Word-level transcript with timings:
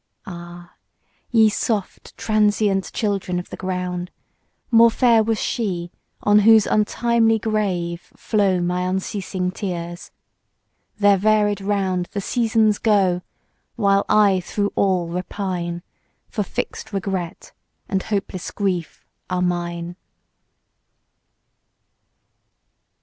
Ah! 0.25 0.73
ye 1.29 1.47
soft, 1.47 2.17
transient, 2.17 2.91
children 2.91 3.37
of 3.37 3.51
the 3.51 3.55
ground, 3.55 4.09
More 4.71 4.89
fair 4.89 5.21
was 5.21 5.37
she 5.37 5.91
on 6.23 6.39
whose 6.39 6.65
untimely 6.65 7.37
grave 7.37 8.11
Flow 8.17 8.61
my 8.61 8.81
unceasing 8.81 9.51
tears! 9.51 10.09
Their 10.97 11.17
varied 11.17 11.61
round 11.61 12.07
The 12.13 12.19
Seasons 12.19 12.79
go; 12.79 13.21
while 13.75 14.03
I 14.09 14.39
through 14.39 14.73
all 14.75 15.07
repine: 15.07 15.83
For 16.29 16.41
fix'd 16.41 16.91
regret, 16.91 17.51
and 17.87 18.01
hopeless 18.01 18.49
grief 18.49 19.05
are 19.29 19.43
mine. 19.43 19.97